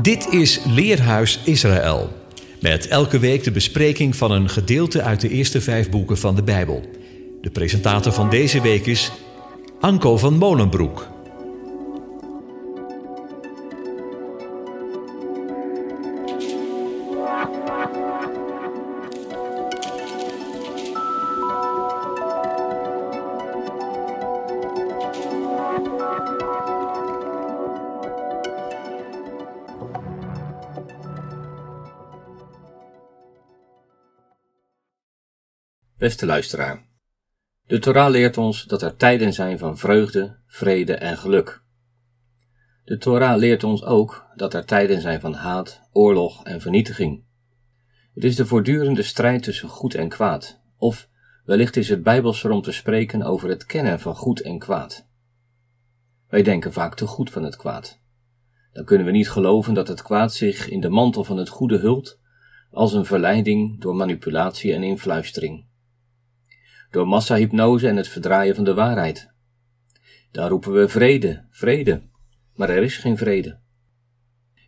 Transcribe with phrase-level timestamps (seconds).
[0.00, 2.12] Dit is Leerhuis Israël.
[2.60, 6.42] Met elke week de bespreking van een gedeelte uit de eerste vijf boeken van de
[6.42, 6.82] Bijbel.
[7.40, 9.12] De presentator van deze week is
[9.80, 11.11] Anko van Molenbroek.
[36.02, 36.86] Beste luisteraar,
[37.66, 41.62] de Torah leert ons dat er tijden zijn van vreugde, vrede en geluk.
[42.84, 47.24] De Torah leert ons ook dat er tijden zijn van haat, oorlog en vernietiging.
[48.14, 51.08] Het is de voortdurende strijd tussen goed en kwaad, of
[51.44, 55.08] wellicht is het bijbelser om te spreken over het kennen van goed en kwaad.
[56.28, 58.00] Wij denken vaak te goed van het kwaad.
[58.72, 61.78] Dan kunnen we niet geloven dat het kwaad zich in de mantel van het goede
[61.78, 62.20] hult
[62.70, 65.70] als een verleiding door manipulatie en influistering
[66.92, 69.30] door massahypnose en het verdraaien van de waarheid.
[70.30, 72.02] Dan roepen we vrede, vrede,
[72.54, 73.60] maar er is geen vrede.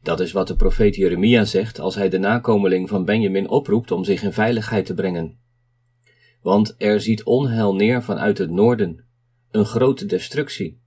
[0.03, 4.05] Dat is wat de profeet Jeremia zegt als hij de nakomeling van Benjamin oproept om
[4.05, 5.39] zich in veiligheid te brengen.
[6.42, 9.05] Want er ziet onheil neer vanuit het noorden,
[9.50, 10.83] een grote destructie.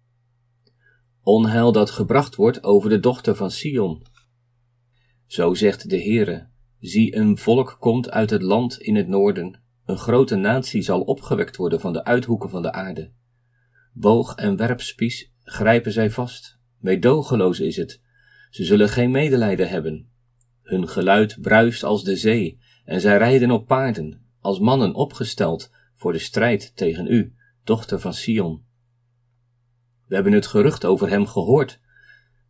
[1.23, 4.05] Onheil dat gebracht wordt over de dochter van Sion.
[5.25, 6.47] Zo zegt de Heere,
[6.79, 11.55] zie een volk komt uit het land in het noorden, een grote natie zal opgewekt
[11.55, 13.11] worden van de uithoeken van de aarde.
[13.93, 16.57] Boog en werpspies grijpen zij vast.
[16.79, 18.01] Meedogenloos is het.
[18.49, 20.09] Ze zullen geen medelijden hebben.
[20.63, 26.11] Hun geluid bruist als de zee, en zij rijden op paarden, als mannen opgesteld voor
[26.11, 28.65] de strijd tegen u, dochter van Sion.
[30.07, 31.79] We hebben het gerucht over hem gehoord.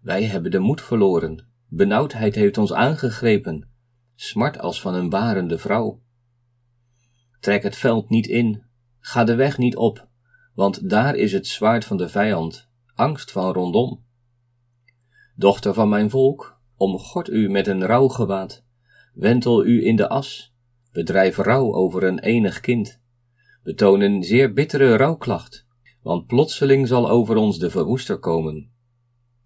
[0.02, 1.48] Wij hebben de moed verloren.
[1.68, 3.70] Benauwdheid heeft ons aangegrepen.
[4.16, 6.02] Smart als van een barende vrouw.
[7.40, 8.64] Trek het veld niet in,
[9.00, 10.08] ga de weg niet op,
[10.54, 14.06] want daar is het zwaard van de vijand, angst van rondom.
[15.36, 18.66] Dochter van mijn volk, omgord u met een rouwgewaad,
[19.14, 20.54] wentel u in de as,
[20.92, 23.02] bedrijf rouw over een enig kind,
[23.64, 25.66] betoon een zeer bittere rouwklacht,
[26.02, 28.72] want plotseling zal over ons de verwoester komen.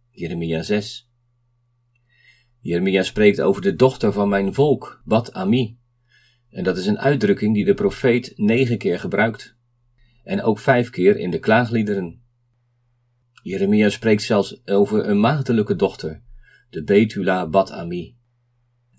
[0.10, 1.10] Jeremia 6
[2.60, 5.78] Jeremia spreekt over de dochter van mijn volk, Bat Ami,
[6.52, 9.56] en dat is een uitdrukking die de profeet negen keer gebruikt.
[10.24, 12.22] En ook vijf keer in de klaagliederen.
[13.44, 16.22] Jeremia spreekt zelfs over een maagdelijke dochter,
[16.70, 18.16] de Betula Bat Ami.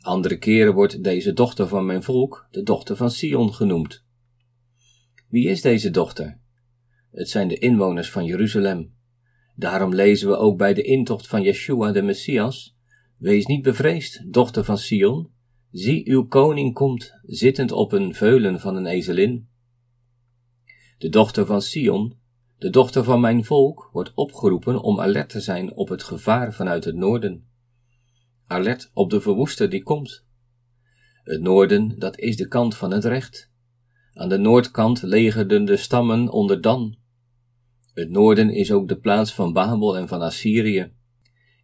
[0.01, 4.05] Andere keren wordt deze dochter van mijn volk de dochter van Sion genoemd.
[5.29, 6.41] Wie is deze dochter?
[7.11, 8.95] Het zijn de inwoners van Jeruzalem.
[9.57, 12.77] Daarom lezen we ook bij de intocht van Yeshua de Messias:
[13.19, 15.31] Wees niet bevreesd, dochter van Sion,
[15.72, 19.49] Zie, uw koning komt, zittend op een veulen van een ezelin.
[20.99, 22.19] De dochter van Sion,
[22.59, 26.84] de dochter van mijn volk, wordt opgeroepen om alert te zijn op het gevaar vanuit
[26.84, 27.49] het noorden.
[28.47, 30.27] Alert op de verwoester die komt.
[31.22, 33.50] Het noorden, dat is de kant van het recht.
[34.12, 36.97] Aan de noordkant legerden de stammen onder Dan.
[37.94, 40.93] Het noorden is ook de plaats van Babel en van Assyrië.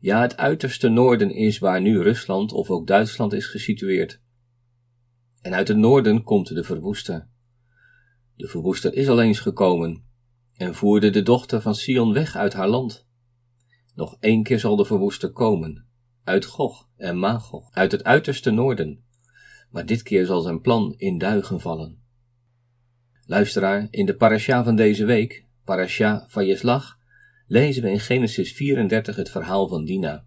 [0.00, 4.20] Ja, het uiterste noorden is waar nu Rusland of ook Duitsland is gesitueerd.
[5.40, 7.28] En uit het noorden komt de verwoester.
[8.34, 10.04] De verwoester is al eens gekomen
[10.56, 13.06] en voerde de dochter van Sion weg uit haar land.
[13.94, 15.86] Nog één keer zal de verwoester komen,
[16.24, 19.04] uit Gog en Magog, uit het uiterste noorden,
[19.70, 22.02] maar dit keer zal zijn plan in duigen vallen.
[23.26, 26.97] Luisteraar, in de parasha van deze week, parasha van Jeslach,
[27.48, 30.26] lezen we in Genesis 34 het verhaal van Dina.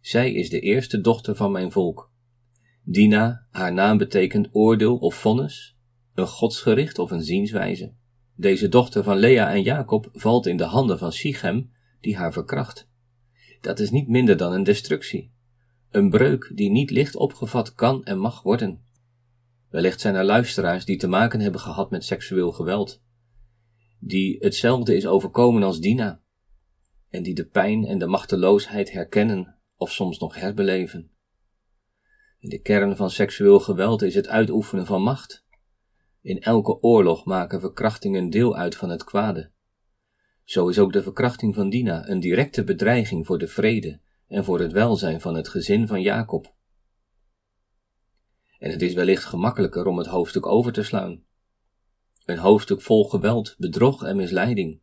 [0.00, 2.10] Zij is de eerste dochter van mijn volk.
[2.84, 5.76] Dina, haar naam betekent oordeel of vonnis,
[6.14, 7.94] een godsgericht of een zienswijze.
[8.36, 12.88] Deze dochter van Lea en Jacob valt in de handen van Sichem, die haar verkracht.
[13.60, 15.32] Dat is niet minder dan een destructie.
[15.90, 18.84] Een breuk die niet licht opgevat kan en mag worden.
[19.70, 23.02] Wellicht zijn er luisteraars die te maken hebben gehad met seksueel geweld,
[23.98, 26.22] die hetzelfde is overkomen als Dina,
[27.12, 31.10] en die de pijn en de machteloosheid herkennen of soms nog herbeleven.
[32.38, 35.44] In de kern van seksueel geweld is het uitoefenen van macht.
[36.20, 39.50] In elke oorlog maken verkrachtingen deel uit van het kwade.
[40.44, 44.60] Zo is ook de verkrachting van Dina een directe bedreiging voor de vrede en voor
[44.60, 46.54] het welzijn van het gezin van Jacob.
[48.58, 51.24] En het is wellicht gemakkelijker om het hoofdstuk over te slaan.
[52.24, 54.81] Een hoofdstuk vol geweld, bedrog en misleiding.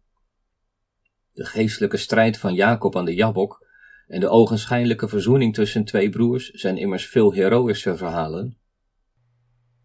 [1.34, 3.68] De geestelijke strijd van Jacob aan de Jabok
[4.08, 8.58] en de ogenschijnlijke verzoening tussen twee broers zijn immers veel heroïscher verhalen.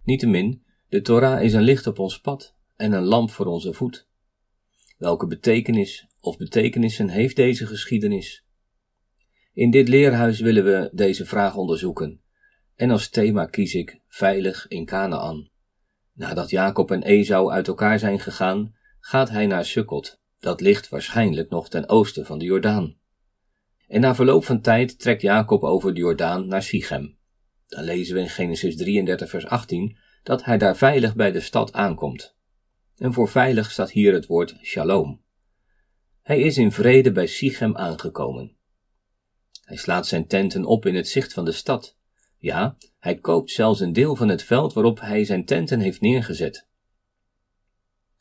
[0.02, 4.08] Niettemin, de Torah is een licht op ons pad en een lamp voor onze voet.
[4.98, 8.44] Welke betekenis of betekenissen heeft deze geschiedenis?
[9.52, 12.22] In dit leerhuis willen we deze vraag onderzoeken
[12.76, 15.48] en als thema kies ik veilig in Canaan.
[16.12, 21.50] Nadat Jacob en Esau uit elkaar zijn gegaan, gaat hij naar Sukkot, dat ligt waarschijnlijk
[21.50, 22.96] nog ten oosten van de Jordaan.
[23.88, 27.16] En na verloop van tijd trekt Jacob over de Jordaan naar Sichem.
[27.66, 31.72] Dan lezen we in Genesis 33 vers 18 dat hij daar veilig bij de stad
[31.72, 32.34] aankomt.
[32.96, 35.22] En voor veilig staat hier het woord shalom.
[36.22, 38.56] Hij is in vrede bij Sichem aangekomen.
[39.64, 41.96] Hij slaat zijn tenten op in het zicht van de stad.
[42.38, 46.66] Ja, hij koopt zelfs een deel van het veld waarop hij zijn tenten heeft neergezet.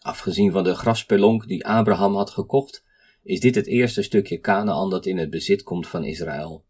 [0.03, 2.83] Afgezien van de graspelonk die Abraham had gekocht,
[3.21, 6.65] is dit het eerste stukje Canaan dat in het bezit komt van Israël.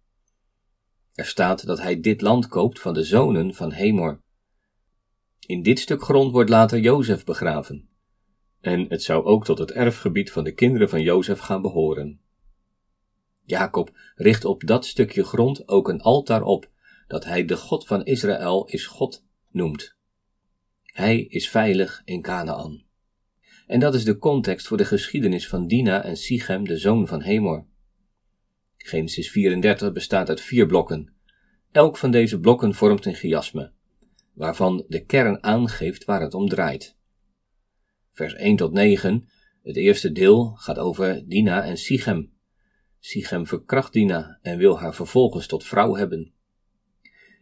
[1.13, 4.21] Er staat dat hij dit land koopt van de zonen van Hemor.
[5.39, 7.89] In dit stuk grond wordt later Jozef begraven.
[8.61, 12.21] En het zou ook tot het erfgebied van de kinderen van Jozef gaan behoren.
[13.45, 16.69] Jacob richt op dat stukje grond ook een altaar op,
[17.07, 19.95] dat hij de God van Israël is God noemt.
[20.83, 22.82] Hij is veilig in Canaan.
[23.67, 27.21] En dat is de context voor de geschiedenis van Dina en Sichem, de zoon van
[27.21, 27.65] Hemor.
[28.77, 31.13] Genesis 34 bestaat uit vier blokken.
[31.71, 33.71] Elk van deze blokken vormt een chiasme,
[34.33, 36.97] waarvan de kern aangeeft waar het om draait.
[38.11, 39.27] Vers 1 tot 9,
[39.63, 42.31] het eerste deel, gaat over Dina en Sichem.
[42.99, 46.33] Sichem verkracht Dina en wil haar vervolgens tot vrouw hebben.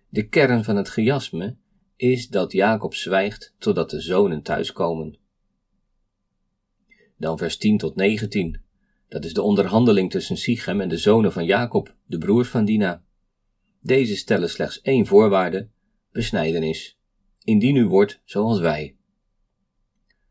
[0.10, 1.58] De kern van het chiasme
[1.96, 5.21] is dat Jacob zwijgt totdat de zonen thuiskomen.
[7.22, 8.62] Dan vers 10 tot 19.
[9.08, 13.04] Dat is de onderhandeling tussen Sichem en de zonen van Jacob, de broers van Dina.
[13.82, 15.70] Deze stellen slechts één voorwaarde:
[16.12, 16.98] besnijdenis.
[17.44, 18.96] Indien u wordt zoals wij.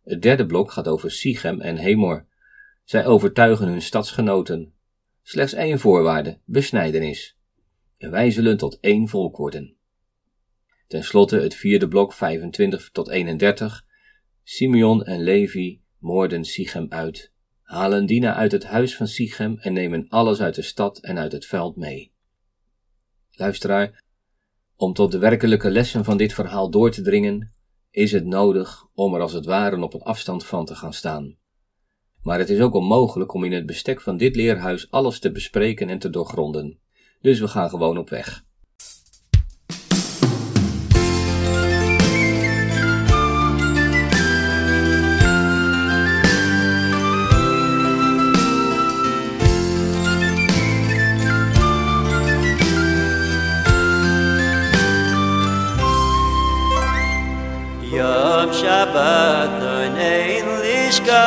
[0.03, 2.27] Het derde blok gaat over Sichem en Hemor.
[2.85, 4.73] Zij overtuigen hun stadsgenoten.
[5.23, 7.37] Slechts één voorwaarde: besnijdenis.
[7.99, 9.77] En wij zullen tot één volk worden.
[10.87, 13.85] Ten slotte het vierde blok 25 tot 31.
[14.43, 17.33] Simeon en Levi moorden Sichem uit,
[17.63, 21.33] halen Dina uit het huis van Sichem en nemen alles uit de stad en uit
[21.33, 22.13] het veld mee.
[23.31, 24.03] Luisteraar,
[24.77, 27.53] om tot de werkelijke lessen van dit verhaal door te dringen,
[27.91, 31.37] is het nodig om er als het ware op een afstand van te gaan staan.
[32.23, 35.89] Maar het is ook onmogelijk om in het bestek van dit leerhuis alles te bespreken
[35.89, 36.79] en te doorgronden.
[37.21, 38.45] Dus we gaan gewoon op weg.
[58.61, 61.25] shabato nein lishka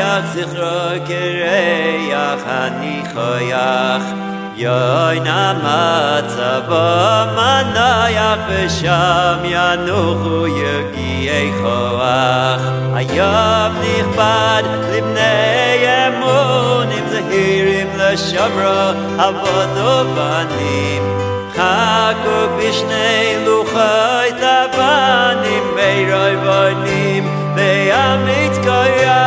[0.00, 4.06] ya zikra kere ya khani khoyakh
[4.62, 4.80] ya
[5.18, 6.70] ina matzav
[7.36, 12.64] mana ya fsham ya nu khoyegi ey khoyakh
[13.00, 15.36] ayam nikhbad libne
[15.86, 18.80] yemun in zehirim la shamra
[19.28, 19.76] avot
[20.16, 21.04] vanim
[21.56, 22.24] khak
[22.56, 24.28] bishnei lukhay
[25.99, 27.23] בירוי בונים
[27.55, 29.25] וימית כויח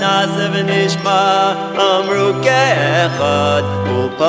[0.00, 3.62] נעשה ונשמע, אמרו כאחד,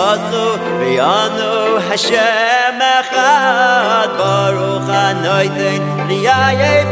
[0.03, 6.87] ופתחו ויענו השם אחד, ברוך הנויתן, ליעייב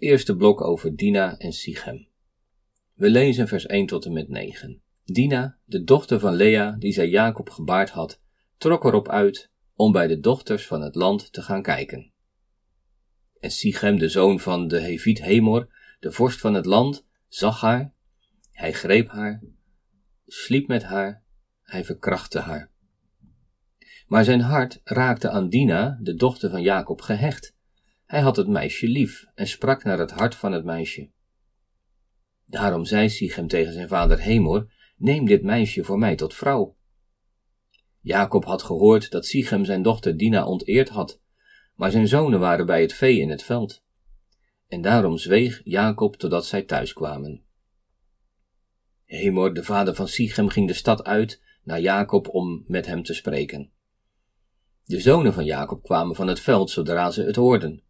[0.00, 2.08] eerste blok over Dina en Sichem.
[2.94, 4.82] We lezen vers 1 tot en met 9.
[5.04, 8.20] Dina, de dochter van Lea, die zij Jacob gebaard had,
[8.58, 12.12] trok erop uit om bij de dochters van het land te gaan kijken.
[13.40, 15.68] En Sichem, de zoon van de Heviet Hemor,
[16.00, 17.92] de vorst van het land, zag haar.
[18.52, 19.42] Hij greep haar,
[20.26, 21.22] sliep met haar,
[21.62, 22.70] hij verkrachtte haar.
[24.06, 27.54] Maar zijn hart raakte aan Dina, de dochter van Jacob, gehecht
[28.10, 31.10] hij had het meisje lief en sprak naar het hart van het meisje.
[32.44, 36.76] Daarom zei Sichem tegen zijn vader Hemor, neem dit meisje voor mij tot vrouw.
[38.00, 41.20] Jacob had gehoord dat Sichem zijn dochter Dina onteerd had,
[41.74, 43.84] maar zijn zonen waren bij het vee in het veld.
[44.66, 47.42] En daarom zweeg Jacob totdat zij thuis kwamen.
[49.04, 53.14] Hemor, de vader van Sichem, ging de stad uit naar Jacob om met hem te
[53.14, 53.70] spreken.
[54.84, 57.88] De zonen van Jacob kwamen van het veld zodra ze het hoorden.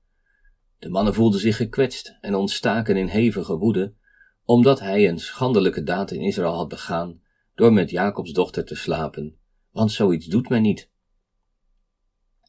[0.81, 3.95] De mannen voelden zich gekwetst en ontstaken in hevige woede,
[4.45, 7.21] omdat hij een schandelijke daad in Israël had begaan
[7.55, 9.37] door met Jacobs dochter te slapen,
[9.71, 10.91] want zoiets doet men niet.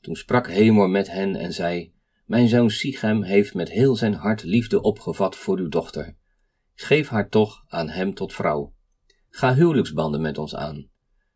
[0.02, 1.94] Toen sprak Hemor met hen en zei,
[2.26, 6.18] Mijn zoon Sichem heeft met heel zijn hart liefde opgevat voor uw dochter.
[6.74, 8.74] Geef haar toch aan hem tot vrouw.
[9.30, 10.90] Ga huwelijksbanden met ons aan.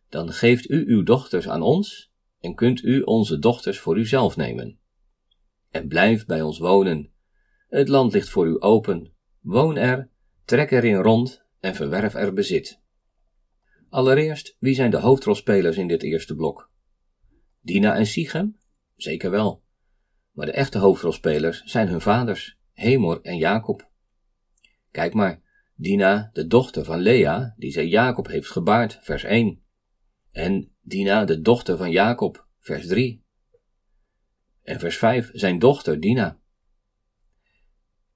[0.09, 4.79] Dan geeft u uw dochters aan ons en kunt u onze dochters voor uzelf nemen.
[5.75, 7.11] En blijf bij ons wonen.
[7.67, 9.13] Het land ligt voor u open.
[9.39, 10.09] Woon er,
[10.45, 12.81] trek erin rond en verwerf er bezit.
[13.89, 16.71] Allereerst, wie zijn de hoofdrolspelers in dit eerste blok?
[17.61, 18.57] Dina en Sichem?
[18.95, 19.63] Zeker wel.
[20.31, 23.89] Maar de echte hoofdrolspelers zijn hun vaders, Hemor en Jacob.
[24.91, 25.41] Kijk maar,
[25.75, 29.63] Dina, de dochter van Lea, die zij Jacob heeft gebaard, vers 1.
[30.31, 33.24] En Dina, de dochter van Jacob, vers 3.
[34.65, 36.39] En vers 5, zijn dochter Dina.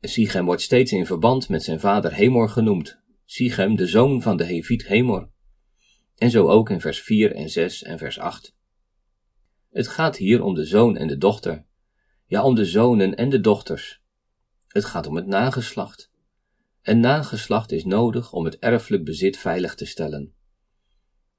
[0.02, 3.00] Sichem wordt steeds in verband met zijn vader Hemor genoemd.
[3.26, 5.30] Sichem, de zoon van de Heviet Hemor.
[6.16, 8.56] En zo ook in vers 4 en 6 en vers 8.
[9.72, 11.66] Het gaat hier om de zoon en de dochter.
[12.26, 14.02] Ja, om de zonen en de dochters.
[14.68, 16.12] Het gaat om het nageslacht.
[16.82, 20.34] En nageslacht is nodig om het erfelijk bezit veilig te stellen.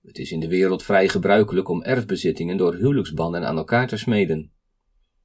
[0.02, 4.52] Het is in de wereld vrij gebruikelijk om erfbezittingen door huwelijksbanden aan elkaar te smeden.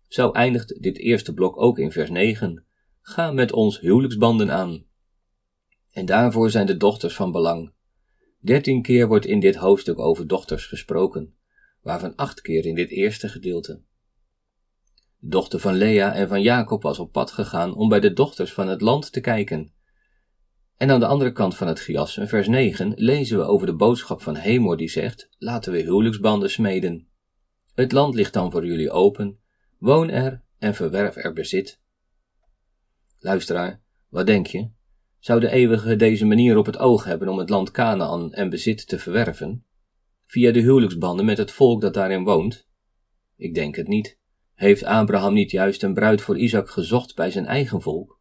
[0.08, 2.66] Zo eindigt dit eerste blok ook in vers 9.
[3.02, 4.86] Ga met ons huwelijksbanden aan.
[5.92, 7.74] En daarvoor zijn de dochters van belang.
[8.40, 11.36] Dertien keer wordt in dit hoofdstuk over dochters gesproken,
[11.82, 13.82] waarvan acht keer in dit eerste gedeelte.
[15.20, 18.54] De dochter van Lea en van Jacob was op pad gegaan om bij de dochters
[18.54, 19.74] van het land te kijken.
[20.78, 23.76] En aan de andere kant van het gras, in vers 9, lezen we over de
[23.76, 27.08] boodschap van Hemor die zegt: Laten we huwelijksbanden smeden.
[27.74, 29.40] Het land ligt dan voor jullie open,
[29.78, 31.80] woon er en verwerf er bezit.
[33.20, 34.70] Luisteraar, wat denk je?
[35.20, 38.88] Zou de eeuwige deze manier op het oog hebben om het land Canaan en bezit
[38.88, 39.66] te verwerven?
[40.26, 42.68] Via de huwelijksbanden met het volk dat daarin woont?
[43.36, 44.18] Ik denk het niet.
[44.54, 48.20] Heeft Abraham niet juist een bruid voor Isaac gezocht bij zijn eigen volk?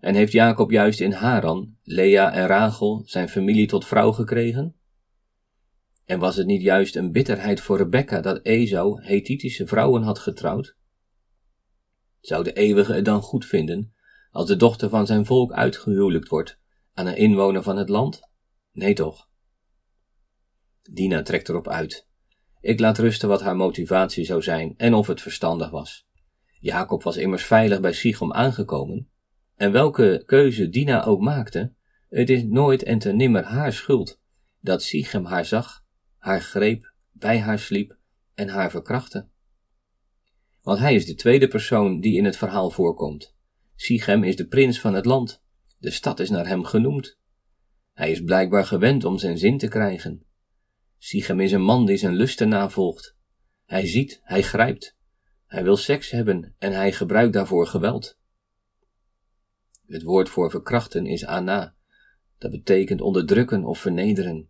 [0.00, 4.74] En heeft Jacob juist in Haran, Lea en Rachel zijn familie tot vrouw gekregen?
[6.04, 10.76] En was het niet juist een bitterheid voor Rebecca dat Esau Hethitische vrouwen had getrouwd?
[12.20, 13.94] Zou de eeuwige het dan goed vinden
[14.30, 16.58] als de dochter van zijn volk uitgehuwelijkt wordt
[16.94, 18.20] aan een inwoner van het land?
[18.72, 19.28] Nee toch?
[20.90, 22.08] Dina trekt erop uit.
[22.60, 26.08] Ik laat rusten wat haar motivatie zou zijn en of het verstandig was.
[26.58, 29.10] Jacob was immers veilig bij Sichem aangekomen,
[29.56, 31.74] en welke keuze Dina ook maakte,
[32.08, 34.20] het is nooit en te nimmer haar schuld
[34.60, 35.84] dat Sichem haar zag,
[36.18, 37.96] haar greep, bij haar sliep
[38.34, 39.28] en haar verkrachtte.
[40.70, 43.34] Want hij is de tweede persoon die in het verhaal voorkomt.
[43.76, 45.42] Sichem is de prins van het land.
[45.78, 47.18] De stad is naar hem genoemd.
[47.92, 50.24] Hij is blijkbaar gewend om zijn zin te krijgen.
[50.98, 53.16] Sichem is een man die zijn lusten navolgt.
[53.66, 54.96] Hij ziet, hij grijpt.
[55.46, 58.18] Hij wil seks hebben en hij gebruikt daarvoor geweld.
[59.86, 61.74] Het woord voor verkrachten is ana.
[62.38, 64.48] Dat betekent onderdrukken of vernederen.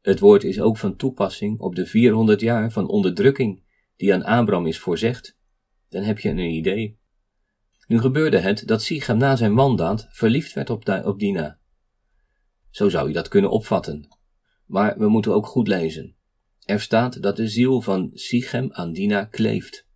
[0.00, 3.62] Het woord is ook van toepassing op de 400 jaar van onderdrukking
[3.96, 5.36] die aan Abraham is voorzegd.
[5.88, 6.98] Dan heb je een idee.
[7.86, 11.58] Nu gebeurde het dat Sichem na zijn mandaat verliefd werd op, op Dina.
[12.70, 14.08] Zo zou je dat kunnen opvatten.
[14.66, 16.16] Maar we moeten ook goed lezen.
[16.64, 19.86] Er staat dat de ziel van Sichem aan Dina kleeft.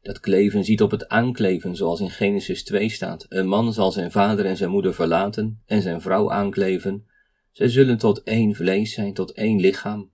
[0.00, 3.26] Dat kleven ziet op het aankleven, zoals in Genesis 2 staat.
[3.28, 7.06] Een man zal zijn vader en zijn moeder verlaten en zijn vrouw aankleven.
[7.50, 10.10] Zij zullen tot één vlees zijn, tot één lichaam.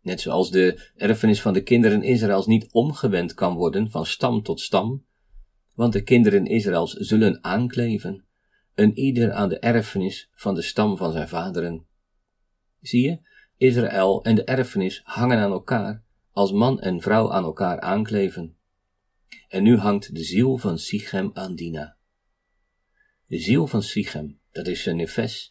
[0.00, 4.60] Net zoals de erfenis van de kinderen Israëls niet omgewend kan worden van stam tot
[4.60, 5.04] stam,
[5.74, 8.24] want de kinderen Israëls zullen aankleven,
[8.74, 11.86] een ieder aan de erfenis van de stam van zijn vaderen.
[12.80, 13.20] Zie je,
[13.56, 18.56] Israël en de erfenis hangen aan elkaar als man en vrouw aan elkaar aankleven.
[19.48, 21.96] En nu hangt de ziel van Sichem aan Dina.
[23.26, 25.48] De ziel van Sichem, dat is zijn nefesh.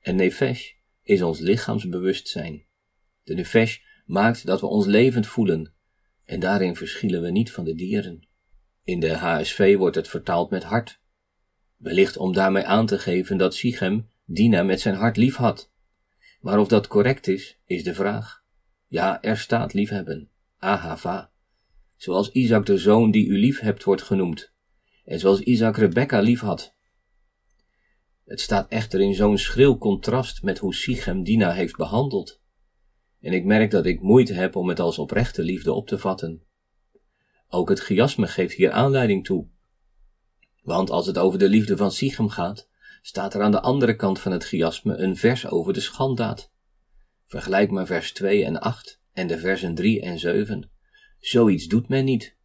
[0.00, 2.66] En nefesh is ons lichaamsbewustzijn.
[3.24, 5.72] De nefesh maakt dat we ons levend voelen,
[6.24, 8.26] en daarin verschillen we niet van de dieren.
[8.84, 11.00] In de HSV wordt het vertaald met hart.
[11.76, 15.70] Wellicht om daarmee aan te geven dat Sichem Dina met zijn hart lief had.
[16.40, 18.44] Maar of dat correct is, is de vraag.
[18.86, 21.30] Ja, er staat liefhebben, ahava.
[21.96, 24.52] Zoals Isaac de zoon die u lief hebt wordt genoemd.
[25.04, 26.74] En zoals Isaac Rebecca lief had.
[28.24, 32.41] Het staat echter in zo'n schril contrast met hoe Sichem Dina heeft behandeld.
[33.22, 36.42] En ik merk dat ik moeite heb om het als oprechte liefde op te vatten.
[37.48, 39.48] Ook het chiasme geeft hier aanleiding toe.
[40.62, 42.68] Want als het over de liefde van Sichem gaat,
[43.02, 46.52] staat er aan de andere kant van het chiasme een vers over de schanddaad.
[47.26, 50.70] Vergelijk maar vers 2 en 8 en de versen 3 en 7.
[51.18, 52.36] Zoiets doet men niet.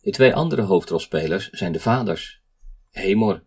[0.00, 2.42] De twee andere hoofdrolspelers zijn de vaders.
[2.90, 3.44] Hemor,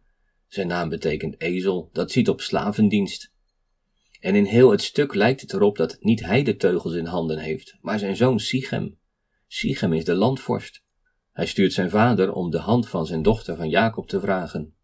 [0.47, 3.33] zijn naam betekent ezel, dat ziet op slavendienst.
[4.21, 7.37] En in heel het stuk lijkt het erop dat niet hij de teugels in handen
[7.37, 8.97] heeft, maar zijn zoon Sichem.
[9.47, 10.83] Sichem is de landvorst.
[11.31, 14.75] Hij stuurt zijn vader om de hand van zijn dochter van Jacob te vragen.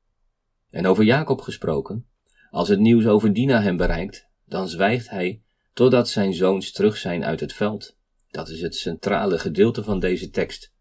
[0.70, 2.08] En over Jacob gesproken,
[2.50, 5.42] als het nieuws over Dina hem bereikt, dan zwijgt hij
[5.74, 7.98] totdat zijn zoons terug zijn uit het veld.
[8.30, 10.74] Dat is het centrale gedeelte van deze tekst.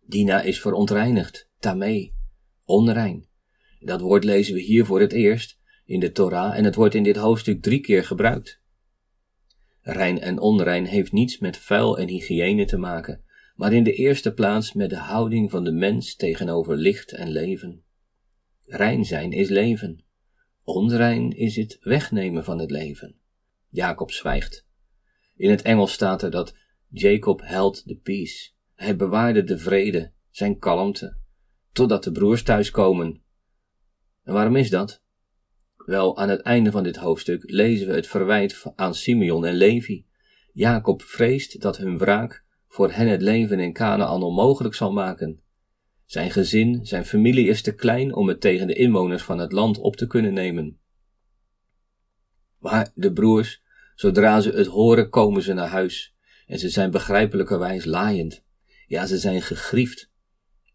[0.00, 2.14] Dina is verontreinigd, tamee,
[2.64, 3.28] onrein.
[3.80, 5.55] Dat woord lezen we hier voor het eerst
[5.86, 8.60] in de Torah en het wordt in dit hoofdstuk drie keer gebruikt.
[9.80, 13.24] Rein en onrein heeft niets met vuil en hygiëne te maken,
[13.54, 17.84] maar in de eerste plaats met de houding van de mens tegenover licht en leven.
[18.64, 20.04] Rein zijn is leven.
[20.62, 23.16] Onrein is het wegnemen van het leven.
[23.68, 24.66] Jacob zwijgt.
[25.36, 26.56] In het Engels staat er dat
[26.88, 28.50] Jacob held the peace.
[28.74, 31.16] Hij bewaarde de vrede, zijn kalmte,
[31.72, 33.22] totdat de broers thuiskomen.
[34.22, 35.04] En waarom is dat?
[35.86, 40.06] Wel, aan het einde van dit hoofdstuk lezen we het verwijt aan Simeon en Levi.
[40.52, 45.40] Jacob vreest dat hun wraak voor hen het leven in Canaan onmogelijk zal maken.
[46.04, 49.78] Zijn gezin, zijn familie is te klein om het tegen de inwoners van het land
[49.78, 50.78] op te kunnen nemen.
[52.58, 53.62] Maar de broers,
[53.94, 56.14] zodra ze het horen, komen ze naar huis,
[56.46, 58.44] en ze zijn begrijpelijkerwijs laaiend.
[58.86, 60.10] Ja, ze zijn gegriefd.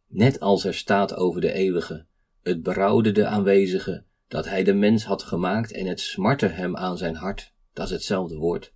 [0.08, 2.06] Net als er staat over de eeuwige,
[2.42, 6.98] het berouwde de aanwezige, dat hij de mens had gemaakt en het smartte hem aan
[6.98, 7.54] zijn hart.
[7.74, 8.74] Dat is hetzelfde woord.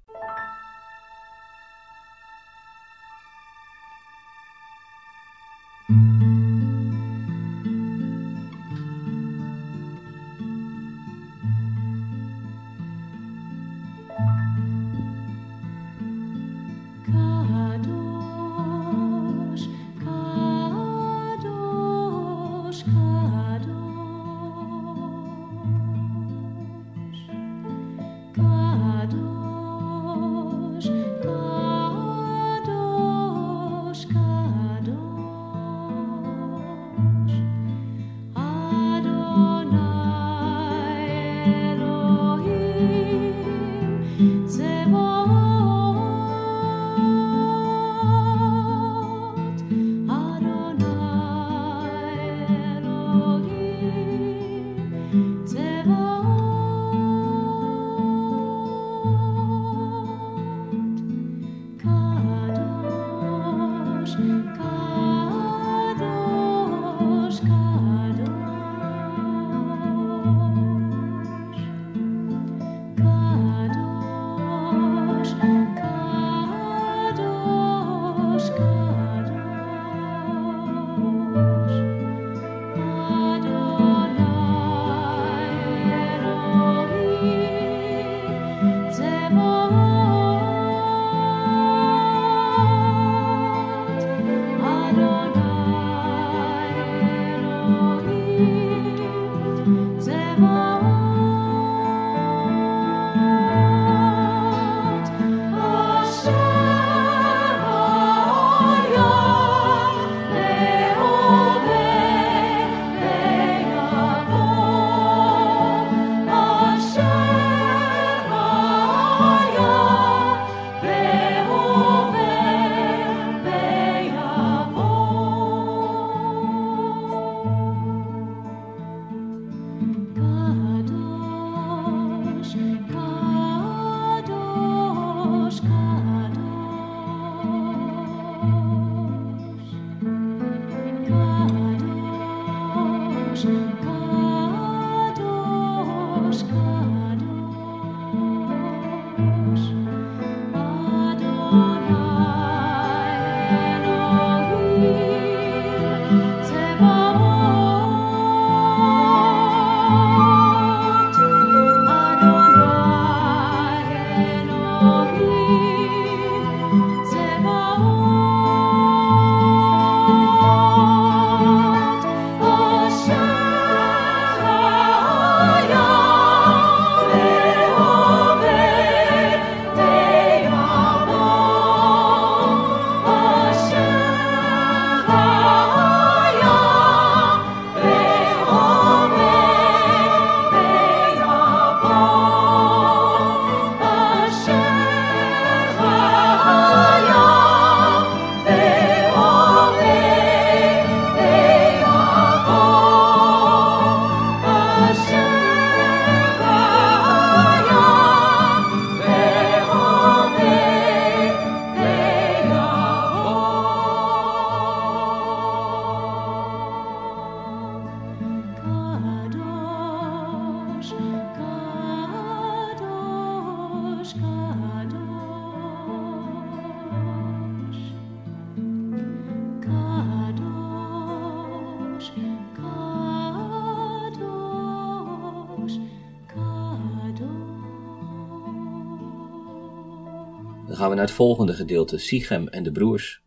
[241.16, 243.24] Volgende gedeelte, Sichem en de broers.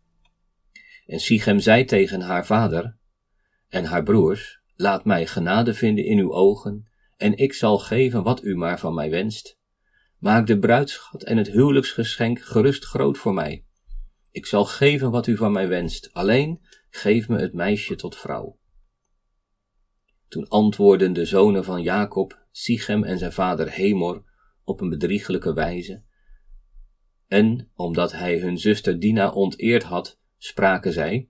[1.06, 2.96] En Sichem zei tegen haar vader
[3.68, 8.44] en haar broers, laat mij genade vinden in uw ogen, en ik zal geven wat
[8.44, 9.58] u maar van mij wenst.
[10.18, 13.64] Maak de bruidschat en het huwelijksgeschenk gerust groot voor mij.
[14.30, 18.58] Ik zal geven wat u van mij wenst, alleen geef me het meisje tot vrouw.
[20.28, 24.24] Toen antwoordden de zonen van Jacob, Sichem en zijn vader Hemor,
[24.64, 26.02] op een bedrieglijke wijze.
[27.28, 31.28] En, omdat hij hun zuster Dina onteerd had, spraken zij,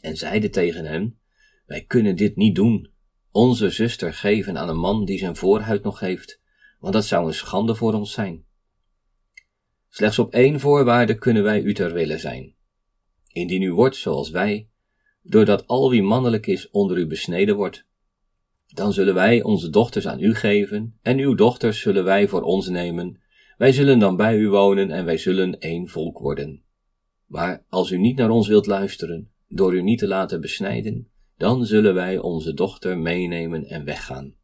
[0.00, 1.18] en zeiden tegen hem,
[1.66, 2.90] wij kunnen dit niet doen,
[3.30, 6.40] onze zuster geven aan een man die zijn voorhuid nog heeft,
[6.78, 8.44] want dat zou een schande voor ons zijn.
[9.88, 12.54] Slechts op één voorwaarde kunnen wij u ter wille zijn.
[13.26, 14.68] Indien u wordt zoals wij,
[15.22, 17.86] doordat al wie mannelijk is onder u besneden wordt,
[18.66, 22.68] dan zullen wij onze dochters aan u geven, en uw dochters zullen wij voor ons
[22.68, 23.20] nemen.
[23.56, 26.62] Wij zullen dan bij u wonen en wij zullen één volk worden.
[27.26, 31.64] Maar als u niet naar ons wilt luisteren, door u niet te laten besnijden, dan
[31.64, 34.34] zullen wij onze dochter meenemen en weggaan.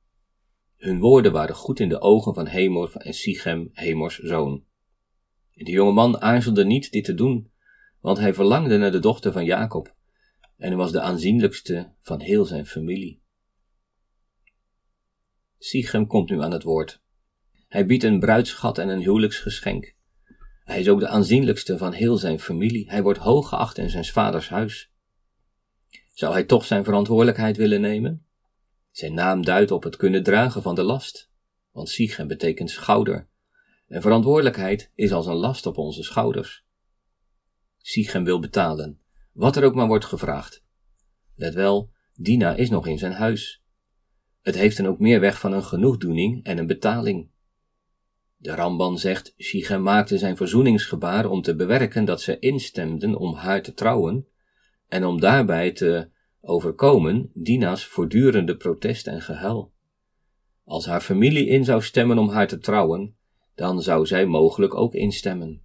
[0.76, 4.64] Hun woorden waren goed in de ogen van Hemor en Sichem, Hemors zoon.
[5.52, 7.50] De jonge man aarzelde niet dit te doen,
[8.00, 9.94] want hij verlangde naar de dochter van Jacob,
[10.56, 13.22] en hij was de aanzienlijkste van heel zijn familie.
[15.58, 17.02] Sichem komt nu aan het woord.
[17.72, 19.94] Hij biedt een bruidschat en een huwelijksgeschenk.
[20.64, 22.90] Hij is ook de aanzienlijkste van heel zijn familie.
[22.90, 24.92] Hij wordt hoog geacht in zijn vaders huis.
[26.12, 28.26] Zou hij toch zijn verantwoordelijkheid willen nemen?
[28.90, 31.30] Zijn naam duidt op het kunnen dragen van de last,
[31.70, 33.28] want Sichem betekent schouder.
[33.86, 36.64] En verantwoordelijkheid is als een last op onze schouders.
[37.78, 39.00] Sichem wil betalen,
[39.32, 40.64] wat er ook maar wordt gevraagd.
[41.34, 43.62] Let wel, Dina is nog in zijn huis.
[44.40, 47.31] Het heeft dan ook meer weg van een genoegdoening en een betaling.
[48.42, 53.62] De Ramban zegt, Sichem maakte zijn verzoeningsgebaar om te bewerken dat ze instemden om haar
[53.62, 54.28] te trouwen
[54.88, 56.08] en om daarbij te
[56.40, 59.72] overkomen Dina's voortdurende protest en gehuil.
[60.64, 63.16] Als haar familie in zou stemmen om haar te trouwen,
[63.54, 65.62] dan zou zij mogelijk ook instemmen.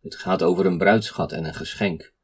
[0.00, 2.14] Het gaat over een bruidschat en een geschenk.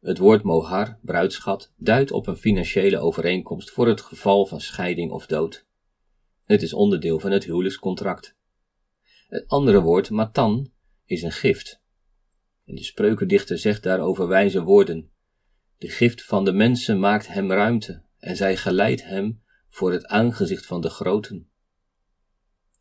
[0.00, 5.26] Het woord mohar, bruidschat, duidt op een financiële overeenkomst voor het geval van scheiding of
[5.26, 5.66] dood.
[6.52, 8.36] Het is onderdeel van het huwelijkscontract.
[9.28, 10.72] Het andere woord, matan,
[11.04, 11.82] is een gift.
[12.64, 15.10] En de spreukendichter zegt daarover wijze woorden.
[15.78, 20.66] De gift van de mensen maakt hem ruimte, en zij geleidt hem voor het aangezicht
[20.66, 21.50] van de groten.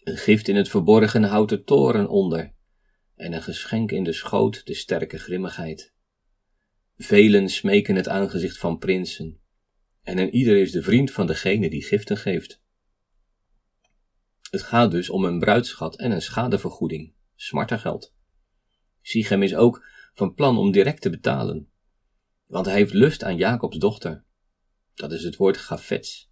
[0.03, 2.53] Een gift in het verborgen houdt de toren onder,
[3.15, 5.93] en een geschenk in de schoot de sterke grimmigheid.
[6.97, 9.39] Velen smeken het aangezicht van prinsen,
[10.01, 12.61] en een ieder is de vriend van degene die giften geeft.
[14.51, 18.13] Het gaat dus om een bruidschat en een schadevergoeding, smartengeld.
[19.01, 21.69] Sichem is ook van plan om direct te betalen,
[22.45, 24.23] want hij heeft lust aan Jacobs dochter.
[24.93, 26.31] Dat is het woord gafets.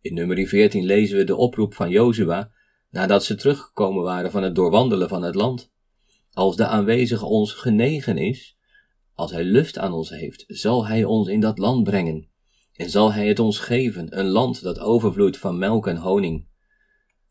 [0.00, 2.52] In nummer 14 lezen we de oproep van Jozua
[2.90, 5.72] nadat ze teruggekomen waren van het doorwandelen van het land.
[6.32, 8.58] Als de aanwezige ons genegen is,
[9.14, 12.28] als hij lust aan ons heeft, zal hij ons in dat land brengen
[12.72, 16.46] en zal hij het ons geven, een land dat overvloeit van melk en honing.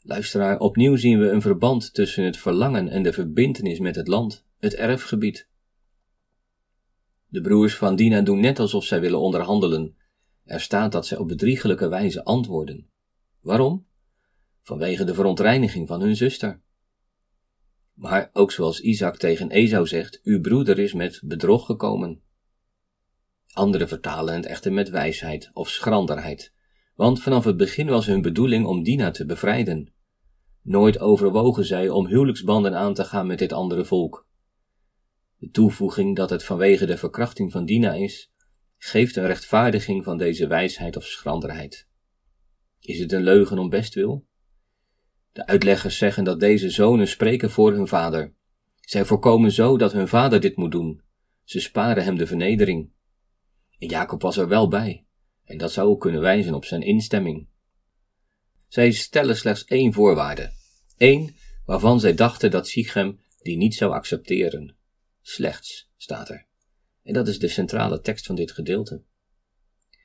[0.07, 4.45] Luisteraar, opnieuw zien we een verband tussen het verlangen en de verbintenis met het land,
[4.59, 5.49] het erfgebied.
[7.27, 9.97] De broers van Dina doen net alsof zij willen onderhandelen.
[10.43, 12.89] Er staat dat zij op bedriegelijke wijze antwoorden.
[13.41, 13.85] Waarom?
[14.61, 16.61] Vanwege de verontreiniging van hun zuster.
[17.93, 22.21] Maar ook zoals Isaac tegen Esau zegt, uw broeder is met bedrog gekomen.
[23.53, 26.53] Anderen vertalen het echter met wijsheid of schranderheid,
[26.95, 29.95] want vanaf het begin was hun bedoeling om Dina te bevrijden.
[30.67, 34.27] Nooit overwogen zij om huwelijksbanden aan te gaan met dit andere volk.
[35.37, 38.31] De toevoeging dat het vanwege de verkrachting van Dina is,
[38.77, 41.87] geeft een rechtvaardiging van deze wijsheid of schranderheid.
[42.79, 44.25] Is het een leugen om bestwil?
[45.31, 48.33] De uitleggers zeggen dat deze zonen spreken voor hun vader.
[48.81, 51.01] Zij voorkomen zo dat hun vader dit moet doen.
[51.43, 52.91] Ze sparen hem de vernedering.
[53.79, 55.05] En Jacob was er wel bij,
[55.43, 57.47] en dat zou ook kunnen wijzen op zijn instemming.
[58.67, 60.55] Zij stellen slechts één voorwaarde.
[60.97, 64.75] Eén waarvan zij dachten dat Sichem die niet zou accepteren.
[65.21, 66.45] Slechts, staat er.
[67.03, 69.03] En dat is de centrale tekst van dit gedeelte.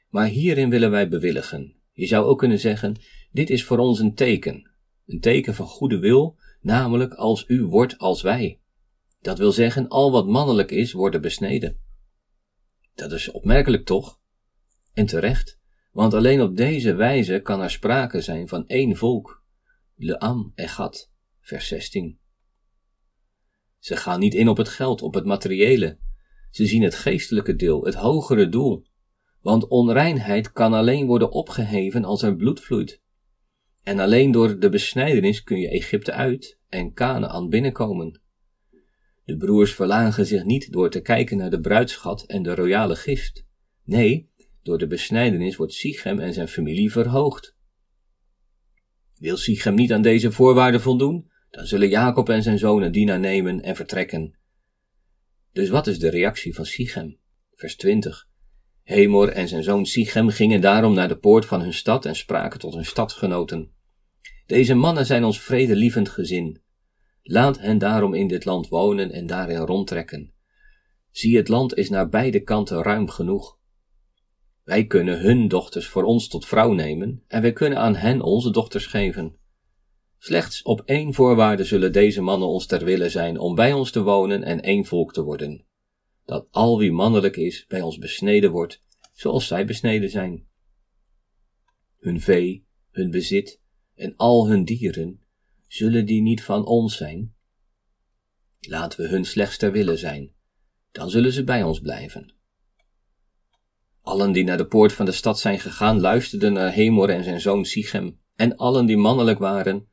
[0.09, 1.77] Maar hierin willen wij bewilligen.
[1.93, 2.97] Je zou ook kunnen zeggen,
[3.31, 4.71] dit is voor ons een teken.
[5.07, 8.61] Een teken van goede wil, namelijk als u wordt als wij.
[9.21, 11.81] Dat wil zeggen, al wat mannelijk is, worden besneden.
[12.95, 14.21] Dat is opmerkelijk toch?
[14.93, 15.59] En terecht,
[15.93, 19.42] want alleen op deze wijze kan er sprake zijn van één volk.
[19.97, 22.19] Leam Echad, vers 16.
[23.79, 25.99] Ze gaan niet in op het geld, op het materiële.
[26.51, 28.87] Ze zien het geestelijke deel, het hogere doel.
[29.41, 33.01] Want onreinheid kan alleen worden opgeheven als er bloed vloeit.
[33.83, 38.21] En alleen door de besnijdenis kun je Egypte uit en Canaan binnenkomen.
[39.25, 43.47] De broers verlagen zich niet door te kijken naar de bruidschat en de royale gist.
[43.85, 44.31] Nee,
[44.63, 47.57] door de besnijdenis wordt Sichem en zijn familie verhoogd.
[49.23, 53.61] Wil Sichem niet aan deze voorwaarden voldoen, dan zullen Jacob en zijn zonen Dina nemen
[53.61, 54.35] en vertrekken.
[55.53, 57.19] Dus wat is de reactie van Sichem?
[57.55, 58.29] Vers 20.
[58.83, 62.61] Hemor en zijn zoon Sichem gingen daarom naar de poort van hun stad en spraken
[62.61, 63.71] tot hun stadgenoten.
[64.47, 66.63] Deze mannen zijn ons vredelievend gezin.
[67.23, 70.33] Laat hen daarom in dit land wonen en daarin rondtrekken.
[71.11, 73.59] Zie, het land is naar beide kanten ruim genoeg.
[74.65, 78.51] Wij kunnen hun dochters voor ons tot vrouw nemen en wij kunnen aan hen onze
[78.51, 79.37] dochters geven.
[80.19, 84.03] Slechts op één voorwaarde zullen deze mannen ons ter wille zijn om bij ons te
[84.03, 85.65] wonen en één volk te worden.
[86.25, 90.47] Dat al wie mannelijk is bij ons besneden wordt, zoals zij besneden zijn.
[91.99, 93.61] Hun vee, hun bezit
[93.95, 95.21] en al hun dieren,
[95.67, 97.35] zullen die niet van ons zijn?
[98.61, 100.33] Laten we hun slechts ter wille zijn,
[100.93, 102.35] dan zullen ze bij ons blijven.
[104.03, 107.41] Allen die naar de poort van de stad zijn gegaan, luisterden naar Hemor en zijn
[107.41, 109.89] zoon Sichem, en allen die mannelijk waren,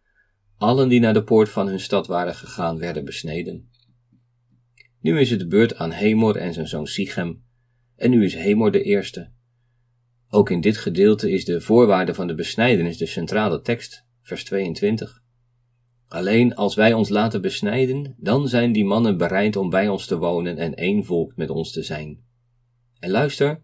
[0.58, 3.70] allen die naar de poort van hun stad waren gegaan, werden besneden.
[5.02, 7.44] Nu is het de beurt aan Hemor en zijn zoon Sichem,
[7.96, 9.32] en nu is Hemor de eerste.
[10.30, 15.22] Ook in dit gedeelte is de voorwaarde van de besnijdenis de centrale tekst, vers 22.
[16.08, 20.18] Alleen als wij ons laten besnijden, dan zijn die mannen bereid om bij ons te
[20.18, 22.24] wonen en één volk met ons te zijn.
[23.00, 23.62] En luister,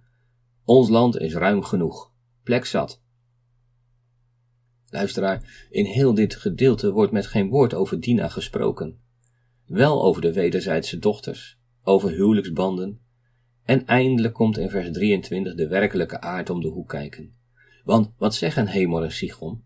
[0.66, 2.12] ons land is ruim genoeg,
[2.44, 3.02] plek zat.
[4.90, 9.00] Luisteraar, in heel dit gedeelte wordt met geen woord over Dina gesproken.
[9.66, 13.00] Wel over de wederzijdse dochters, over huwelijksbanden.
[13.64, 17.36] En eindelijk komt in vers 23 de werkelijke aard om de hoek kijken.
[17.84, 19.64] Want wat zeggen Hemor en Sichon?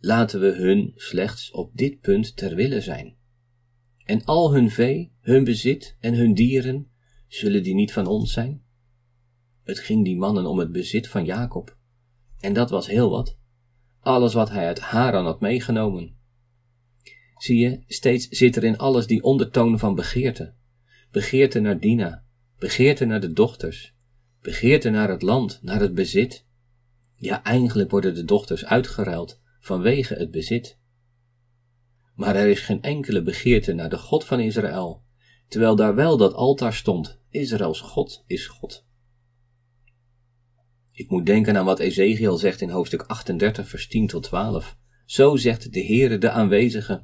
[0.00, 3.16] Laten we hun slechts op dit punt ter wille zijn.
[4.04, 6.90] En al hun vee, hun bezit en hun dieren,
[7.26, 8.62] zullen die niet van ons zijn?
[9.68, 11.76] Het ging die mannen om het bezit van Jacob.
[12.40, 13.38] En dat was heel wat.
[14.00, 16.16] Alles wat hij uit Haran had meegenomen.
[17.36, 20.54] Zie je, steeds zit er in alles die ondertoon van begeerte.
[21.10, 22.24] Begeerte naar Dina,
[22.58, 23.94] begeerte naar de dochters,
[24.42, 26.46] begeerte naar het land, naar het bezit.
[27.16, 30.78] Ja, eigenlijk worden de dochters uitgeruild vanwege het bezit.
[32.14, 35.02] Maar er is geen enkele begeerte naar de God van Israël,
[35.48, 38.86] terwijl daar wel dat altaar stond: Israëls God is God.
[40.98, 44.76] Ik moet denken aan wat Ezekiel zegt in hoofdstuk 38, vers 10 tot 12.
[45.06, 47.02] Zo zegt de Heere de aanwezige.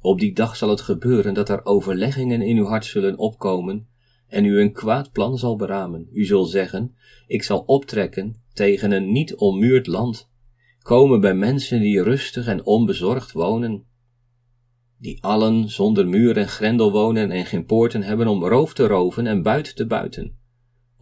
[0.00, 3.88] Op die dag zal het gebeuren dat er overleggingen in uw hart zullen opkomen
[4.28, 6.08] en u een kwaad plan zal beramen.
[6.12, 6.94] U zult zeggen,
[7.26, 10.30] ik zal optrekken tegen een niet ommuurd land,
[10.82, 13.84] komen bij mensen die rustig en onbezorgd wonen,
[14.98, 19.26] die allen zonder muur en grendel wonen en geen poorten hebben om roof te roven
[19.26, 20.35] en buit te buiten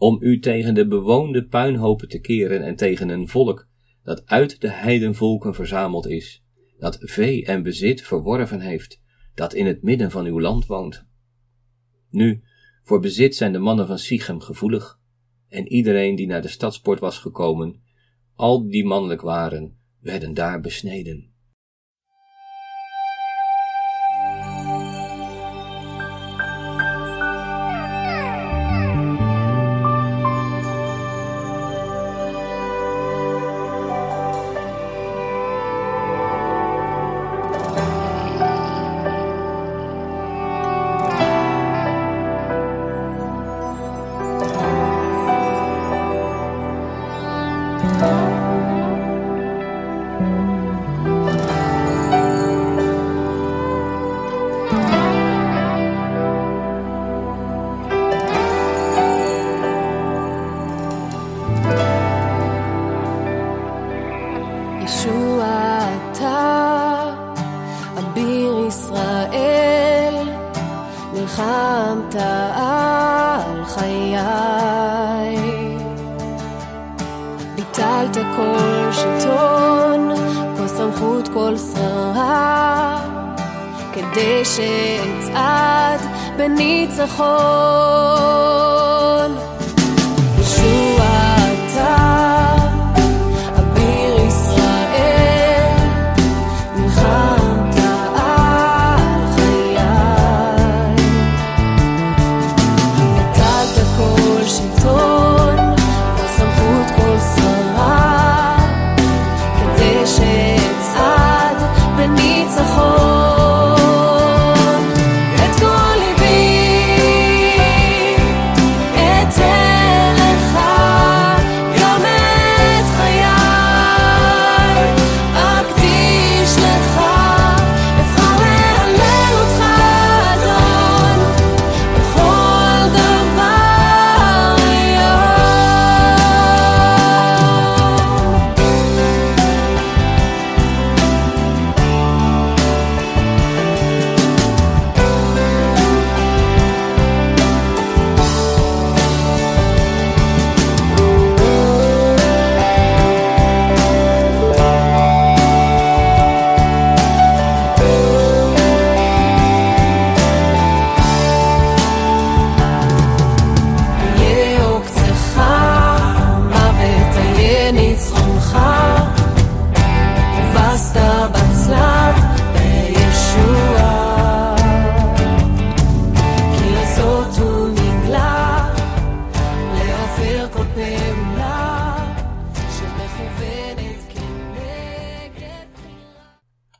[0.05, 3.67] om u tegen de bewoonde puinhopen te keren en tegen een volk
[4.03, 6.43] dat uit de heidenvolken verzameld is,
[6.79, 9.01] dat vee en bezit verworven heeft,
[9.35, 11.05] dat in het midden van uw land woont.
[12.09, 12.43] Nu,
[12.83, 14.99] voor bezit zijn de mannen van Sichem gevoelig,
[15.47, 17.81] en iedereen die naar de stadspoort was gekomen,
[18.35, 21.33] al die mannelijk waren, werden daar besneden.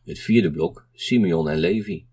[0.05, 2.07] Vierde blok Simeon en Levi.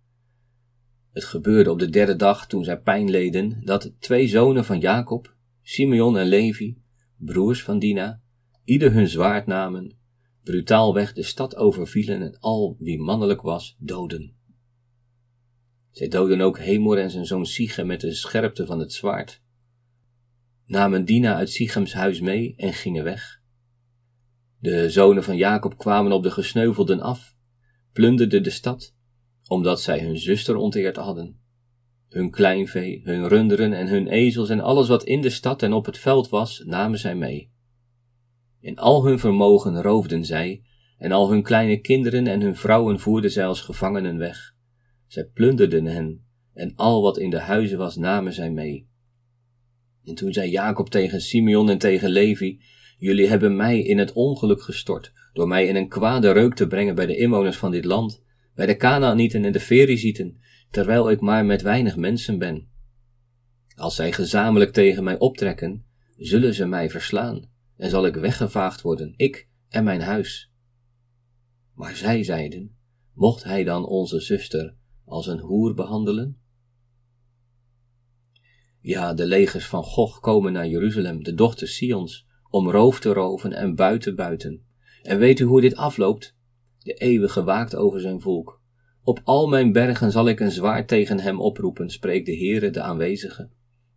[1.13, 5.35] Het gebeurde op de derde dag toen zij pijn leden dat twee zonen van Jacob,
[5.63, 6.79] Simeon en Levi,
[7.17, 8.21] broers van Dina,
[8.65, 9.97] ieder hun zwaard namen,
[10.43, 14.37] brutaalweg de stad overvielen en al wie mannelijk was doden.
[15.91, 19.43] Zij doden ook Hemor en zijn zoon Sichem met de scherpte van het zwaard,
[20.67, 23.41] namen Dina uit Sichems huis mee en gingen weg.
[24.59, 27.37] De zonen van Jacob kwamen op de gesneuvelden af,
[27.93, 28.95] plunderden de stad,
[29.49, 31.41] omdat zij hun zuster onteerd hadden.
[32.09, 35.87] Hun kleinvee, hun runderen en hun ezels en alles wat in de stad en op
[35.87, 37.51] het veld was, namen zij mee.
[38.61, 40.63] In al hun vermogen roofden zij,
[40.99, 44.55] en al hun kleine kinderen en hun vrouwen voerden zij als gevangenen weg.
[45.07, 46.25] Zij plunderden hen,
[46.55, 48.89] en al wat in de huizen was, namen zij mee.
[50.05, 52.61] En toen zei Jacob tegen Simeon en tegen Levi,
[52.99, 56.95] jullie hebben mij in het ongeluk gestort, door mij in een kwade reuk te brengen
[56.95, 58.23] bij de inwoners van dit land,
[58.55, 60.41] bij de Kanaanieten en de Ferizieten,
[60.71, 62.69] terwijl ik maar met weinig mensen ben.
[63.77, 65.85] Als zij gezamenlijk tegen mij optrekken,
[66.17, 70.53] zullen ze mij verslaan, en zal ik weggevaagd worden, ik en mijn huis.
[71.75, 72.77] Maar zij zeiden,
[73.15, 76.41] mocht hij dan onze zuster als een hoer behandelen?
[78.81, 83.53] Ja, de legers van Gog komen naar Jeruzalem, de dochter Sions, om roof te roven
[83.53, 84.65] en buiten buiten.
[85.03, 86.37] En weet u hoe dit afloopt?
[86.79, 88.61] De eeuwige waakt over zijn volk.
[89.03, 92.81] Op al mijn bergen zal ik een zwaard tegen hem oproepen, spreekt de Heere, de
[92.81, 93.51] aanwezige.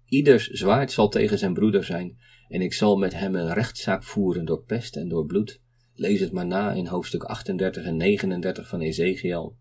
[0.06, 4.45] Ieders zwaard zal tegen zijn broeder zijn, en ik zal met hem een rechtszaak voeren
[4.45, 5.62] door pest en door bloed.
[5.93, 9.58] Lees het maar na in hoofdstuk 38 en 39 van Ezekiel.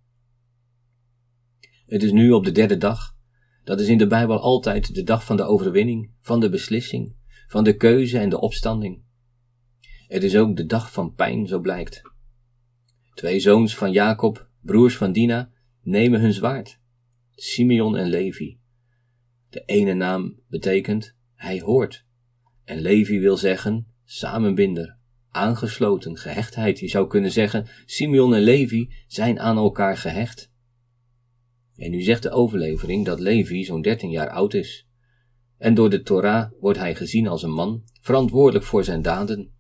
[1.86, 3.16] Het is nu op de derde dag.
[3.64, 7.14] Dat is in de Bijbel altijd de dag van de overwinning, van de beslissing,
[7.49, 9.03] van de keuze en de opstanding.
[10.09, 12.02] Het is ook de dag van pijn, zo blijkt.
[13.14, 15.50] Twee zoons van Jacob, broers van Dina,
[15.82, 16.78] nemen hun zwaard.
[17.34, 18.59] Simeon en Levi.
[19.50, 22.05] De ene naam betekent hij hoort.
[22.64, 24.96] En Levi wil zeggen samenbinder,
[25.30, 26.78] aangesloten, gehechtheid.
[26.78, 30.52] Je zou kunnen zeggen, Simeon en Levi zijn aan elkaar gehecht.
[31.76, 34.88] En nu zegt de overlevering dat Levi zo'n dertien jaar oud is.
[35.59, 39.53] En door de Torah wordt hij gezien als een man, verantwoordelijk voor zijn daden.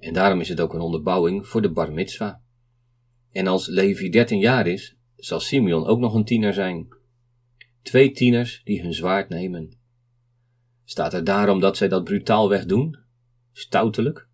[0.00, 2.34] En daarom is het ook een onderbouwing voor de bar mitzvah.
[3.32, 6.88] En als Levi dertien jaar is, zal Simeon ook nog een tiener zijn.
[7.82, 9.78] Twee tieners die hun zwaard nemen.
[10.84, 12.98] Staat er daarom dat zij dat brutaalweg doen?
[13.52, 14.28] Stoutelijk?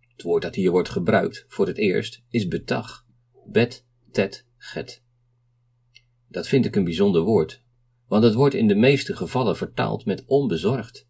[0.00, 3.06] Het woord dat hier wordt gebruikt voor het eerst is betag.
[3.46, 5.02] Bet, tet, get.
[6.28, 7.62] Dat vind ik een bijzonder woord,
[8.06, 11.08] want het wordt in de meeste gevallen vertaald met onbezorgd.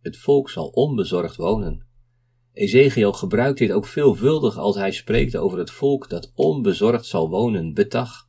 [0.00, 1.87] Het volk zal onbezorgd wonen.
[2.58, 7.74] Ezekiel gebruikt dit ook veelvuldig als hij spreekt over het volk dat onbezorgd zal wonen,
[7.74, 8.28] betag.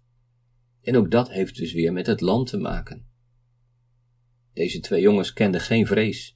[0.81, 3.07] En ook dat heeft dus weer met het land te maken.
[4.53, 6.35] Deze twee jongens kenden geen vrees.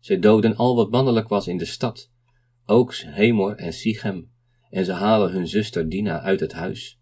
[0.00, 2.10] Zij doden al wat mannelijk was in de stad,
[2.66, 4.30] ook Hemor en Sichem,
[4.70, 7.00] en ze halen hun zuster Dina uit het huis.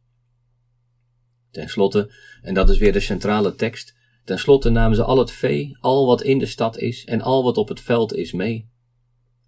[1.51, 5.30] Ten slotte, en dat is weer de centrale tekst, ten slotte namen ze al het
[5.30, 8.70] vee, al wat in de stad is en al wat op het veld is mee.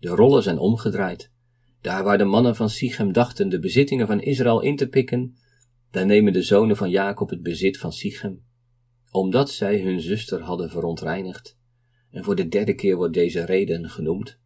[0.05, 1.31] De rollen zijn omgedraaid.
[1.81, 5.37] Daar waar de mannen van Sichem dachten de bezittingen van Israël in te pikken,
[5.91, 8.45] daar nemen de zonen van Jacob het bezit van Sichem,
[9.11, 11.59] omdat zij hun zuster hadden verontreinigd.
[12.11, 14.39] En voor de derde keer wordt deze reden genoemd.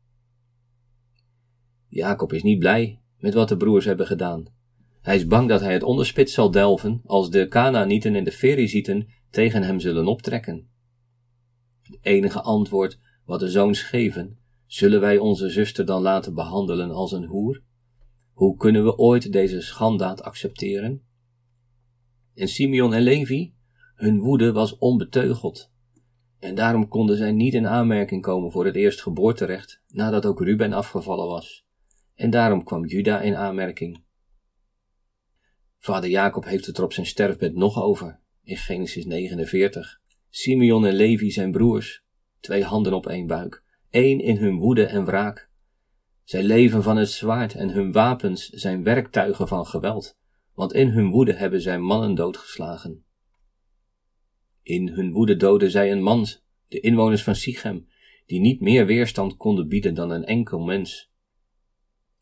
[1.89, 4.47] Jacob is niet blij met wat de broers hebben gedaan.
[5.01, 9.09] Hij is bang dat hij het onderspit zal delven als de Kanaanieten en de Ferizieten
[9.31, 10.69] tegen hem zullen optrekken.
[11.83, 14.39] Het enige antwoord wat de zoons geven,
[14.69, 17.62] zullen wij onze zuster dan laten behandelen als een hoer?
[18.33, 21.03] Hoe kunnen we ooit deze schandaad accepteren?
[22.35, 23.55] En Simeon en Levi,
[23.95, 25.71] hun woede was onbeteugeld.
[26.39, 31.27] En daarom konden zij niet in aanmerking komen voor het eerstgeboorterecht, nadat ook Ruben afgevallen
[31.27, 31.66] was.
[32.14, 34.05] En daarom kwam Juda in aanmerking.
[35.79, 40.01] Vader Jacob heeft het er op zijn sterfbed nog over, in Genesis 49.
[40.31, 42.05] Simeon en Levi zijn broers,
[42.41, 45.51] twee handen op één buik, één in hun woede en wraak.
[46.24, 50.18] Zij leven van het zwaard en hun wapens zijn werktuigen van geweld,
[50.55, 53.05] want in hun woede hebben zij mannen doodgeslagen.
[54.62, 56.26] In hun woede doden zij een man,
[56.68, 57.89] de inwoners van Sichem,
[58.26, 61.11] die niet meer weerstand konden bieden dan een enkel mens.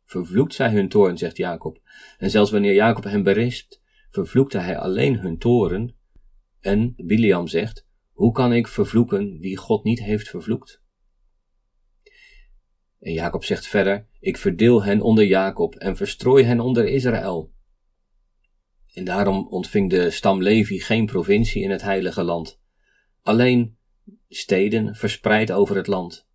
[0.04, 1.80] Vervloekt zij hun toorn, zegt Jacob,
[2.18, 5.94] en zelfs wanneer Jacob hen berispt, vervloekte hij alleen hun toren.
[6.60, 10.84] En Biliam zegt, hoe kan ik vervloeken wie God niet heeft vervloekt?
[13.06, 17.52] En Jacob zegt verder, ik verdeel hen onder Jacob en verstrooi hen onder Israël.
[18.92, 22.60] En daarom ontving de stam Levi geen provincie in het heilige land,
[23.22, 23.76] alleen
[24.28, 26.28] steden verspreid over het land.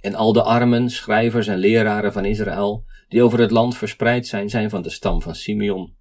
[0.00, 4.50] En al de armen, schrijvers en leraren van Israël, die over het land verspreid zijn,
[4.50, 5.96] zijn van de stam van Simeon.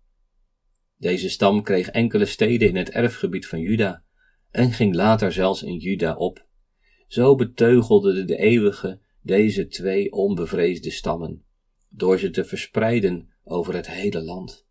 [0.97, 4.03] Deze stam kreeg enkele steden in het erfgebied van Juda
[4.51, 6.45] en ging later zelfs in Juda op.
[7.07, 11.43] Zo beteugelde de eeuwige deze twee onbevreesde stammen,
[11.89, 14.65] door ze te verspreiden over het hele land.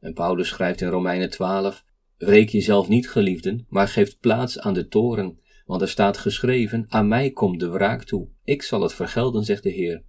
[0.00, 1.84] En Paulus schrijft in Romeinen 12:
[2.16, 7.08] Wreek jezelf niet, geliefden, maar geeft plaats aan de toren, want er staat geschreven: Aan
[7.08, 10.04] mij komt de wraak toe, ik zal het vergelden, zegt de Heer.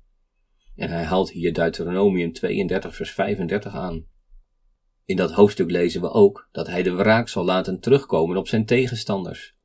[0.75, 4.05] En hij haalt hier Deuteronomium 32, vers 35 aan.
[5.05, 8.65] In dat hoofdstuk lezen we ook dat hij de wraak zal laten terugkomen op zijn
[8.65, 9.55] tegenstanders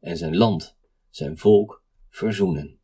[0.00, 0.76] en zijn land,
[1.10, 1.84] zijn volk
[2.16, 2.78] verzoenen.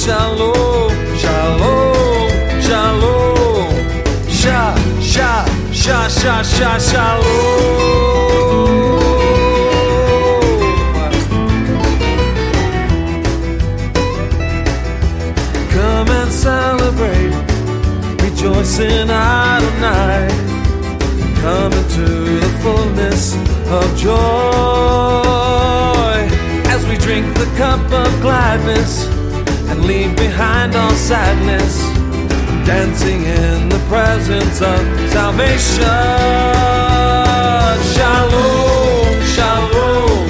[0.00, 2.30] Shalom, shalom,
[2.62, 3.68] shalom.
[4.28, 8.20] Sha, sha, sha, sha, sha, shalom.
[15.74, 17.34] Come and celebrate,
[18.22, 20.28] rejoice in Adonai.
[21.42, 22.06] Come into
[22.40, 23.34] the fullness
[23.68, 24.20] of joy
[26.72, 29.19] as we drink the cup of gladness
[29.90, 31.74] leave behind all sadness
[32.64, 34.80] dancing in the presence of
[35.10, 35.82] salvation.
[37.94, 40.26] Shalom, shalom.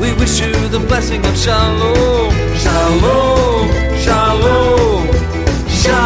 [0.00, 2.32] We wish you the blessing of shalom,
[2.64, 3.68] shalom,
[4.04, 5.04] shalom.
[5.82, 6.02] Sha,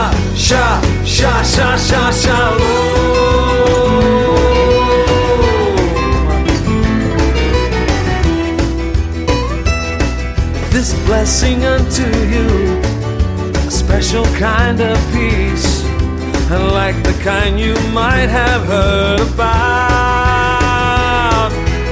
[0.47, 0.66] sha,
[1.05, 3.19] sha, sha, sha, shalom.
[11.30, 12.48] Blessing unto you
[13.54, 15.84] a special kind of peace,
[16.50, 19.60] like the kind you might have heard about.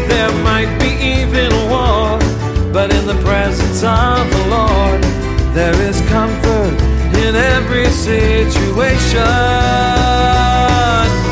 [0.08, 2.18] There might be even war,
[2.72, 5.04] but in the presence of the Lord,
[5.54, 6.74] there is comfort
[7.14, 9.22] in every situation.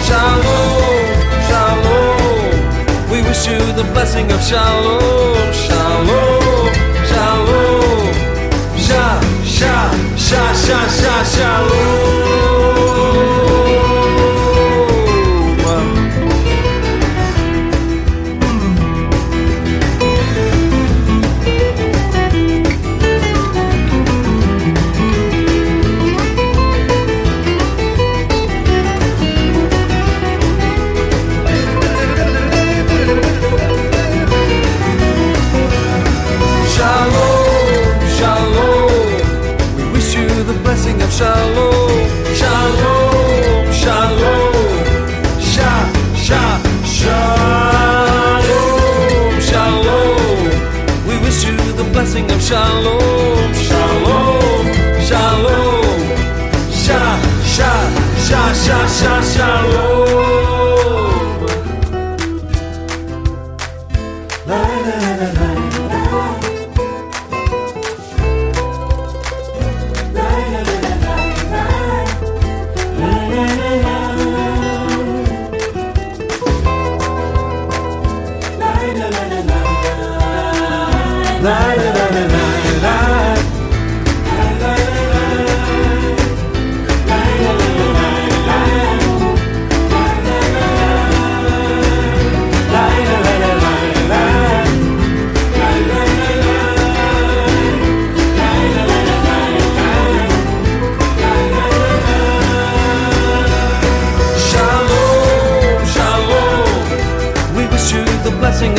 [0.07, 1.07] Shalom,
[1.50, 3.11] shalom.
[3.11, 6.95] We wish you the blessing of shalom, shalom.
[9.59, 12.26] Sha, sha, sha, sha, shalom.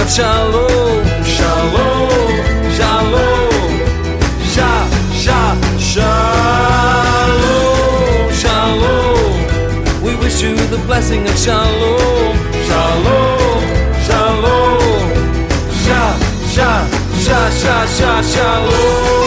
[0.08, 2.10] Shalom, shalom,
[2.78, 3.50] shalom.
[4.54, 4.72] Sha,
[5.14, 5.42] sha,
[5.78, 7.28] shalom,
[8.32, 9.34] shalom.
[10.02, 12.36] We wish you the blessing of shalom,
[12.68, 13.62] shalom,
[14.08, 15.12] shalom.
[15.84, 16.04] Sha,
[16.56, 16.72] sha,
[17.26, 19.27] sha, sha, sha, shalom.